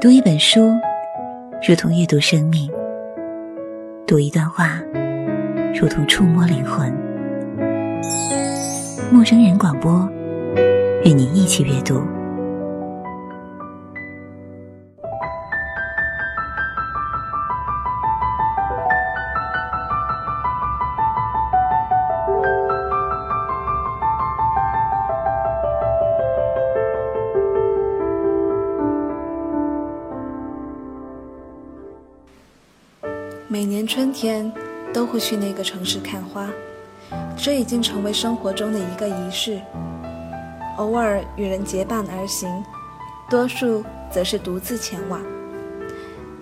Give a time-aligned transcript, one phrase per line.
[0.00, 0.60] 读一本书，
[1.66, 2.70] 如同阅读生命；
[4.06, 4.80] 读一段话，
[5.74, 6.88] 如同触摸灵魂。
[9.10, 10.08] 陌生人广播，
[11.04, 12.00] 与你一起阅读。
[33.88, 34.52] 春天
[34.92, 36.46] 都会去那个城市看花，
[37.38, 39.58] 这已经成为生活中的一个仪式。
[40.76, 42.62] 偶尔与人结伴而行，
[43.30, 45.22] 多数则是独自前往。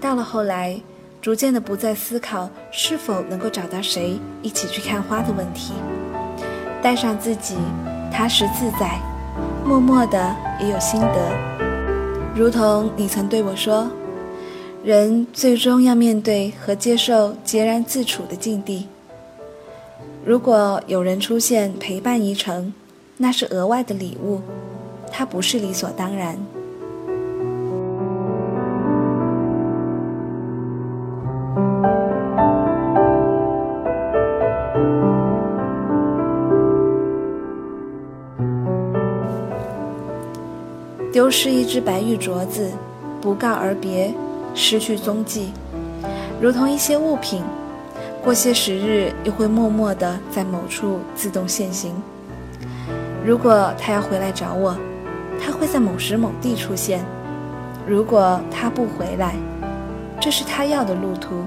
[0.00, 0.80] 到了后来，
[1.20, 5.74] 逐渐的不再思考是否能够找到谁一起去看花的问题，
[6.82, 7.58] 带上自己，
[8.10, 8.98] 踏实自在，
[9.66, 11.30] 默默的也有心得。
[12.34, 13.86] 如同你曾对我说。
[14.84, 18.86] 人最终要面对和接受孑然自处的境地。
[20.22, 22.70] 如果有人出现陪伴一程，
[23.16, 24.42] 那是额外的礼物，
[25.10, 26.36] 它不是理所当然。
[41.10, 42.70] 丢失一只白玉镯子，
[43.22, 44.12] 不告而别。
[44.54, 45.52] 失去踪迹，
[46.40, 47.42] 如同一些物品，
[48.22, 51.92] 过些时日又会默默地在某处自动现形。
[53.24, 54.76] 如果他要回来找我，
[55.44, 57.00] 他会在某时某地出现；
[57.86, 59.34] 如果他不回来，
[60.20, 61.44] 这是他要的路途。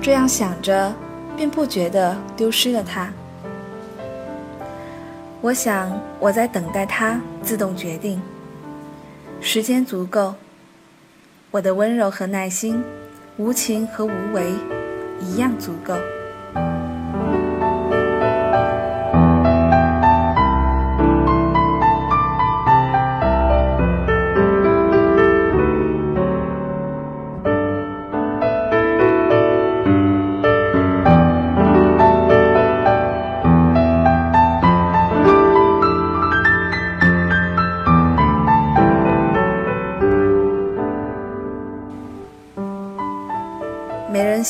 [0.00, 0.92] 这样想着，
[1.36, 3.12] 便不觉得丢失了他。
[5.40, 8.20] 我想，我在等待他自动决定。
[9.40, 10.34] 时间足够。
[11.52, 12.80] 我的温柔和耐心，
[13.36, 14.52] 无情和无为，
[15.20, 15.94] 一样足够。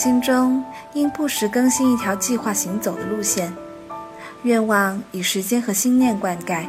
[0.03, 3.55] 心中应不时更新一条计划行走的路线，
[4.45, 6.65] 愿望以时间和心念灌溉，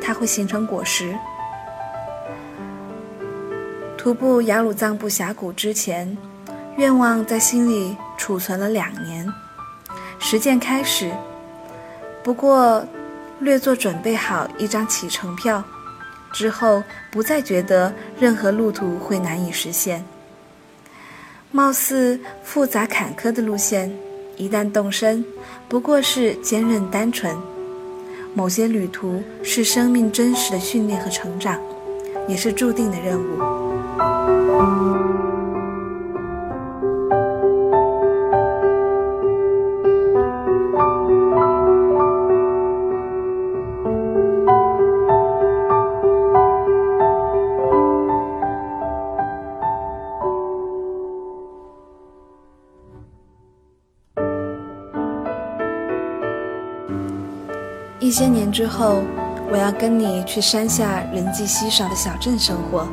[0.00, 1.12] 它会形成果实。
[3.98, 6.16] 徒步雅鲁藏布峡谷之前，
[6.76, 9.26] 愿望在心里储存了两年，
[10.20, 11.10] 实践开始。
[12.22, 12.86] 不过，
[13.40, 15.60] 略作准备好一张启程票
[16.32, 20.04] 之后，不再觉得任何路途会难以实现。
[21.52, 23.90] 貌似复杂坎坷的路线，
[24.36, 25.24] 一旦动身，
[25.68, 27.36] 不过是坚韧单纯。
[28.34, 31.60] 某些旅途是生命真实的训练和成长，
[32.28, 34.99] 也是注定的任务。
[58.00, 59.02] 一些年之后，
[59.50, 62.88] 我要跟你去山下人迹稀少的小镇生活。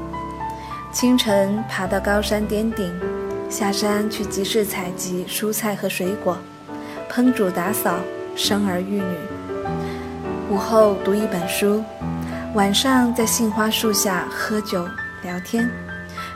[0.92, 2.92] 清晨爬到高山巅顶，
[3.50, 6.38] 下山去集市采集蔬菜和水果，
[7.10, 7.96] 烹煮打扫，
[8.36, 9.16] 生儿育女。
[10.52, 11.82] 午后读一本书，
[12.54, 14.86] 晚上在杏花树下喝酒
[15.24, 15.70] 聊天，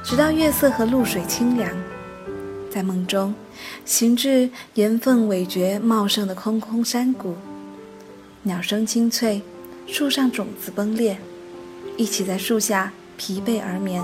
[0.02, 1.70] 直到月色和露水清凉。
[2.70, 3.36] 在梦中，
[3.84, 7.36] 行至岩缝尾蕨茂盛的空空山谷。
[8.44, 9.40] 鸟声清脆，
[9.86, 11.20] 树上种子崩裂，
[11.96, 14.04] 一起在树下疲惫而眠。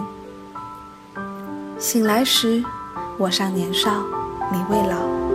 [1.80, 2.64] 醒来时，
[3.18, 4.04] 我尚年少，
[4.52, 5.27] 你未老。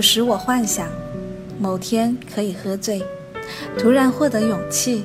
[0.00, 0.88] 有时我幻想，
[1.58, 3.02] 某天可以喝醉，
[3.76, 5.04] 突然获得勇气，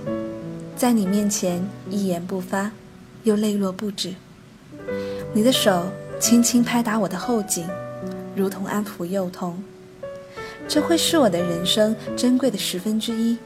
[0.78, 2.72] 在你面前一言不发，
[3.24, 4.14] 又泪落不止。
[5.34, 7.68] 你的手轻轻拍打我的后颈，
[8.38, 9.62] 如同安抚幼童。
[10.66, 13.38] 这会是我的人生珍贵的十分之一。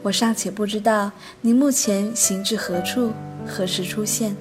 [0.00, 1.12] 我尚且不知道
[1.42, 3.12] 你目前行至何处，
[3.46, 4.34] 何时出现。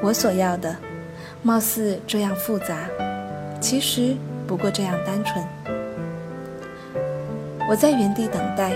[0.00, 0.76] 我所要的，
[1.42, 2.88] 貌似这样复杂，
[3.60, 4.16] 其实。
[4.46, 5.44] 不过这样单纯，
[7.68, 8.72] 我在原地等待，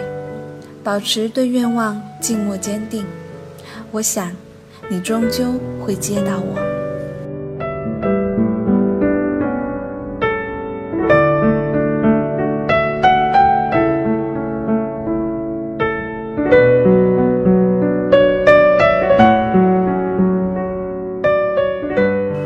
[0.83, 3.07] 保持对愿望静默坚定。
[3.93, 4.31] 我想，
[4.89, 6.59] 你终究会接到我。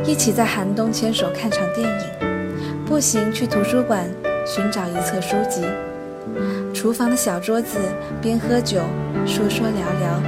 [0.06, 2.13] 一起在寒冬牵手看场电影。
[2.94, 4.08] 步行去图书馆
[4.46, 5.62] 寻找一册书籍，
[6.72, 7.76] 厨房的小桌子
[8.22, 8.82] 边喝酒
[9.26, 10.22] 说说聊聊，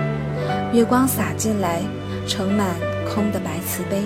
[0.72, 1.80] 月光洒进来，
[2.26, 2.66] 盛满
[3.08, 4.02] 空的白瓷杯。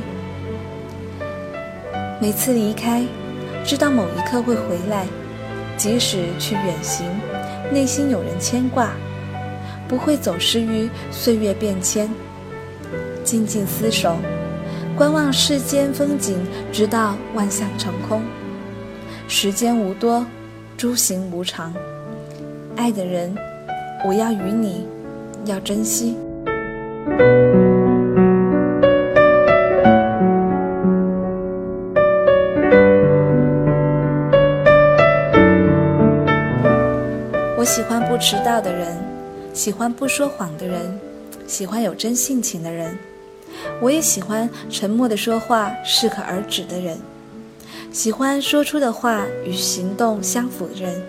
[2.21, 3.03] 每次离开，
[3.65, 5.07] 知道某一刻会回来，
[5.79, 7.07] 即使去远行，
[7.73, 8.91] 内心有人牵挂，
[9.89, 12.11] 不会走失于岁月变迁。
[13.25, 14.19] 静静厮守，
[14.99, 16.37] 观望世间风景，
[16.71, 18.21] 直到万象成空。
[19.33, 20.27] 时间无多，
[20.77, 21.73] 诸行无常。
[22.75, 23.33] 爱的人，
[24.05, 24.89] 我要与你，
[25.45, 26.17] 要珍惜。
[37.57, 38.99] 我喜欢不迟到的人，
[39.55, 40.99] 喜欢不说谎的人，
[41.47, 42.99] 喜欢有真性情的人。
[43.81, 46.99] 我也喜欢沉默的说话，适可而止的人。
[47.93, 51.03] 喜欢说出的话与行动相符的人，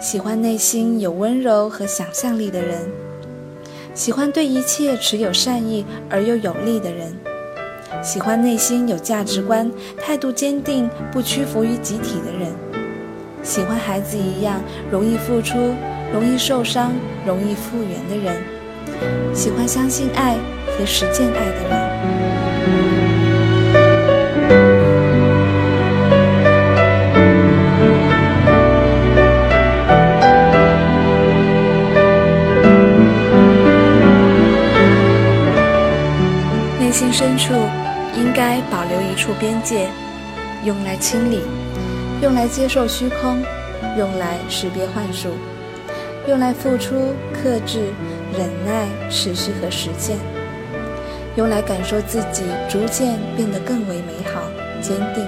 [0.00, 2.78] 喜欢内心有温柔和想象力的人，
[3.92, 7.14] 喜欢对一切持有善意而又有力的人，
[8.02, 9.70] 喜欢内心有价值观、
[10.00, 12.50] 态度坚定、不屈服于集体的人，
[13.42, 15.74] 喜欢孩子一样容易付出、
[16.14, 16.92] 容易受伤、
[17.26, 18.42] 容易复原的人，
[19.34, 20.38] 喜欢相信爱
[20.78, 22.43] 和实践爱的人。
[37.16, 37.54] 深处
[38.16, 39.86] 应该保留一处边界，
[40.64, 41.42] 用来清理，
[42.20, 43.40] 用来接受虚空，
[43.96, 45.28] 用来识别幻术，
[46.26, 47.92] 用来付出、克制、
[48.36, 50.16] 忍耐、持续和实践，
[51.36, 54.40] 用来感受自己逐渐变得更为美好、
[54.80, 55.24] 坚定，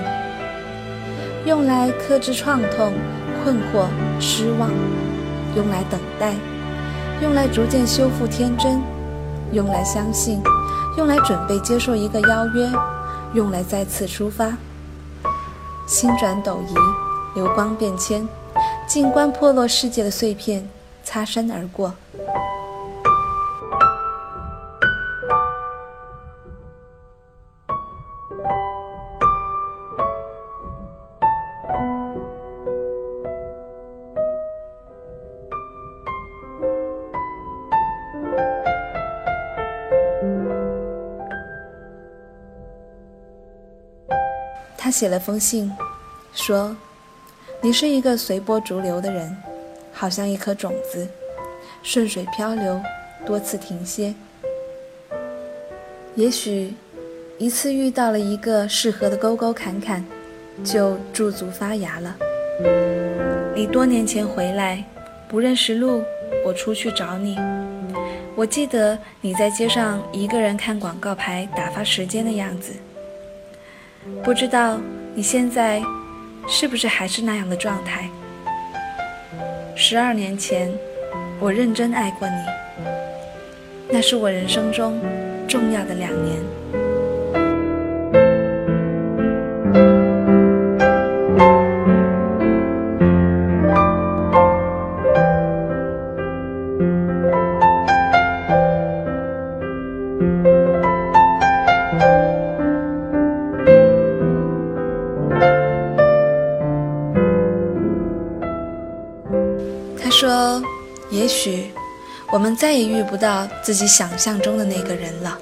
[1.44, 2.94] 用来克制创痛、
[3.44, 3.86] 困惑、
[4.18, 4.72] 失望，
[5.54, 6.32] 用来等待，
[7.22, 8.82] 用来逐渐修复天真，
[9.52, 10.42] 用来相信。
[10.96, 12.70] 用来准备接受一个邀约，
[13.34, 14.56] 用来再次出发。
[15.86, 16.74] 星转斗移，
[17.34, 18.26] 流光变迁，
[18.88, 20.66] 静观破落世界的碎片
[21.04, 21.92] 擦身而过。
[44.96, 45.70] 写了封信，
[46.32, 46.74] 说
[47.60, 49.36] ：“你是一个随波逐流的人，
[49.92, 51.06] 好像一颗种子，
[51.82, 52.80] 顺水漂流，
[53.26, 54.14] 多次停歇。
[56.14, 56.72] 也许
[57.36, 60.02] 一次遇到了一个适合的沟沟坎坎，
[60.64, 62.16] 就驻足发芽了。
[63.54, 64.82] 你多年前回来，
[65.28, 66.02] 不认识路，
[66.42, 67.36] 我出去找你。
[68.34, 72.72] 我记得你在街上一个人看广告牌，打发时间的样子。”
[74.22, 74.78] 不知道
[75.14, 75.82] 你现在
[76.48, 78.08] 是不是还是那样的状态？
[79.74, 80.72] 十二年前，
[81.38, 82.34] 我认真爱过你，
[83.90, 84.98] 那是我人生中
[85.46, 86.55] 重要的两年。
[111.16, 111.70] 也许
[112.30, 115.38] 我们再也遇不到自己想象中的那个人了，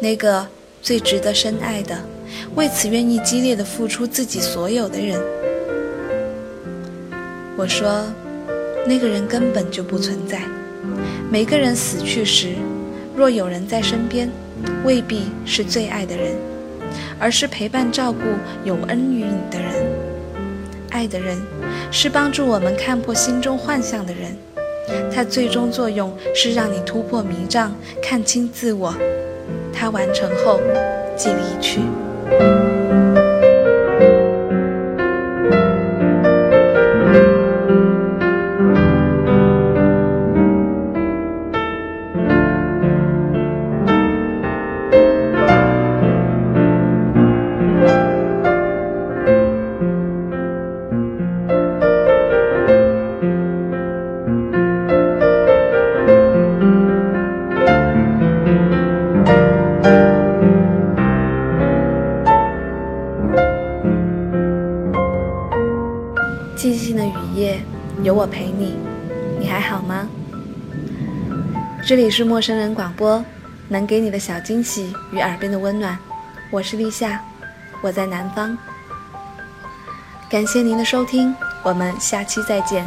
[0.00, 0.46] 那个
[0.80, 1.98] 最值得深爱的，
[2.54, 5.20] 为此愿意激烈的付出自己所有的人。
[7.58, 8.06] 我说，
[8.86, 10.40] 那个人根本就不存在。
[11.30, 12.54] 每个人死去时，
[13.14, 14.30] 若有人在身边，
[14.82, 16.34] 未必是最爱的人，
[17.18, 18.20] 而是陪伴照顾、
[18.64, 19.74] 有恩于你的人。
[20.88, 21.36] 爱的人，
[21.90, 24.34] 是帮助我们看破心中幻象的人。
[25.12, 28.94] 它最终作用是让你突破迷障，看清自我。
[29.72, 30.60] 它完成后，
[31.16, 31.80] 即离去。
[67.10, 67.60] 雨夜，
[68.02, 68.76] 有我陪你，
[69.38, 70.08] 你还好吗？
[71.84, 73.24] 这里是陌生人广播，
[73.68, 75.98] 能给你的小惊喜与耳边的温暖，
[76.50, 77.20] 我是立夏，
[77.82, 78.56] 我在南方。
[80.28, 82.86] 感谢您的收听，我们下期再见。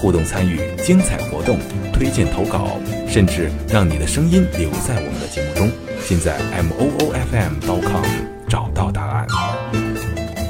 [0.00, 1.58] 互动参与、精彩活动、
[1.92, 2.78] 推荐投稿，
[3.08, 5.70] 甚至让你的声音留在我们的节目中。
[6.00, 8.04] 现在 m o o f m dot com
[8.48, 9.26] 找到答案。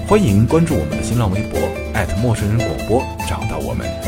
[0.06, 1.58] 欢迎关注我们的新浪微博
[2.22, 4.07] 陌生人广播，找到我们。